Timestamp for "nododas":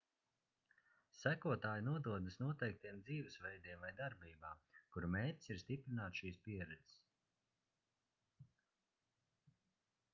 1.87-2.37